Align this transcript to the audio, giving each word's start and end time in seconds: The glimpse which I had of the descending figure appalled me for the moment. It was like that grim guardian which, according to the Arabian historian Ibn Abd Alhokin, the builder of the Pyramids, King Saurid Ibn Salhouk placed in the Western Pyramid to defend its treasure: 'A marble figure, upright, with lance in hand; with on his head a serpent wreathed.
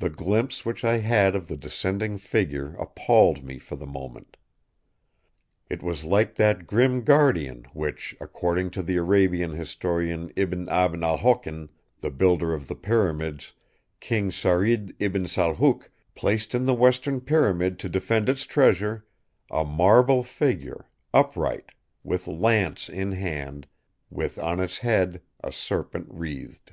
The 0.00 0.10
glimpse 0.10 0.66
which 0.66 0.84
I 0.84 0.96
had 0.98 1.36
of 1.36 1.46
the 1.46 1.56
descending 1.56 2.18
figure 2.18 2.74
appalled 2.74 3.44
me 3.44 3.56
for 3.60 3.76
the 3.76 3.86
moment. 3.86 4.36
It 5.70 5.80
was 5.80 6.02
like 6.02 6.34
that 6.34 6.66
grim 6.66 7.04
guardian 7.04 7.66
which, 7.72 8.16
according 8.20 8.70
to 8.72 8.82
the 8.82 8.96
Arabian 8.96 9.52
historian 9.52 10.32
Ibn 10.34 10.68
Abd 10.68 11.04
Alhokin, 11.04 11.68
the 12.00 12.10
builder 12.10 12.52
of 12.52 12.66
the 12.66 12.74
Pyramids, 12.74 13.52
King 14.00 14.32
Saurid 14.32 14.96
Ibn 14.98 15.28
Salhouk 15.28 15.88
placed 16.16 16.52
in 16.52 16.64
the 16.64 16.74
Western 16.74 17.20
Pyramid 17.20 17.78
to 17.78 17.88
defend 17.88 18.28
its 18.28 18.42
treasure: 18.42 19.06
'A 19.52 19.64
marble 19.64 20.24
figure, 20.24 20.90
upright, 21.14 21.70
with 22.02 22.26
lance 22.26 22.88
in 22.88 23.12
hand; 23.12 23.68
with 24.10 24.36
on 24.40 24.58
his 24.58 24.78
head 24.78 25.22
a 25.44 25.52
serpent 25.52 26.08
wreathed. 26.10 26.72